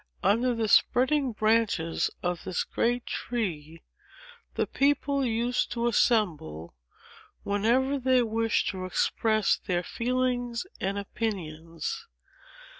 Under 0.23 0.55
the 0.55 0.67
spreading 0.67 1.31
branches 1.31 2.09
of 2.23 2.43
this 2.43 2.63
great 2.63 3.05
tree, 3.05 3.83
the 4.55 4.65
people 4.65 5.23
used 5.23 5.71
to 5.73 5.85
assemble, 5.85 6.73
whenever 7.43 7.99
they 7.99 8.23
wished 8.23 8.69
to 8.69 8.85
express 8.85 9.57
their 9.67 9.83
feelings 9.83 10.65
and 10.79 10.97
opinions. 10.97 12.07